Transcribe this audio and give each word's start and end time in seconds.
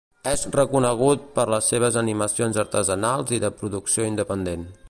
És 0.29 0.45
reconegut 0.55 1.27
per 1.35 1.45
les 1.55 1.69
seves 1.75 2.01
animacions 2.03 2.59
artesanals 2.67 3.37
i 3.39 3.43
de 3.45 3.55
producció 3.63 4.13
independent. 4.15 4.71